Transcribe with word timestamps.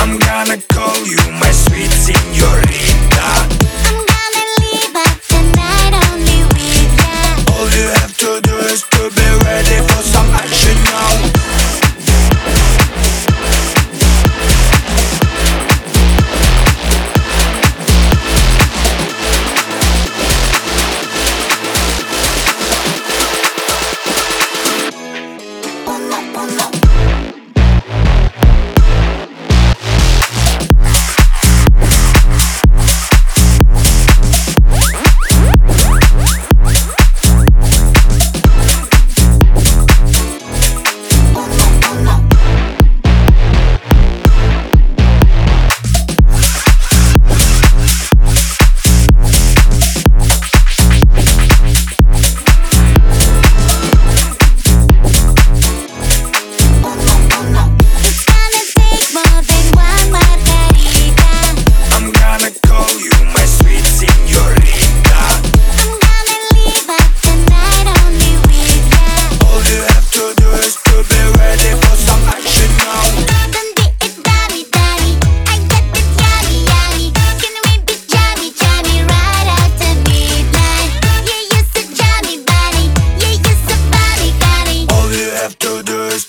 I'm 0.00 0.18
gonna 0.18 0.56
call 0.72 0.96
you 1.06 1.18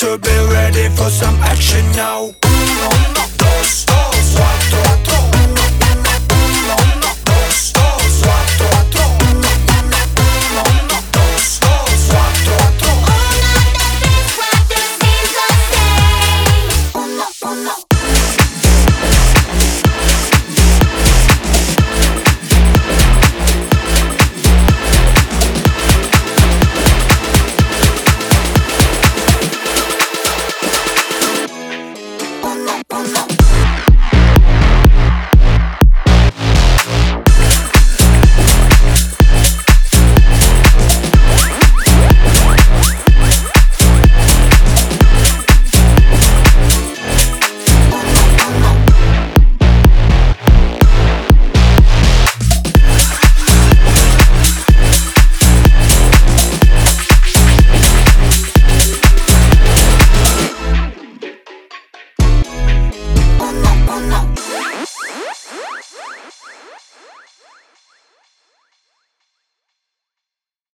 to 0.00 0.16
be 0.16 0.30
ready 0.50 0.88
for 0.96 1.10
some 1.10 1.34
action 1.42 1.84
now. 1.92 3.19